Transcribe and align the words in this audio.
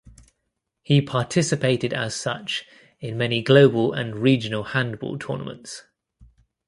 He 0.81 0.99
participated 0.99 1.93
as 1.93 2.15
such 2.15 2.65
in 3.01 3.19
many 3.19 3.43
global 3.43 3.93
and 3.93 4.15
regional 4.15 4.63
handball 4.63 5.19
tournaments. 5.19 5.83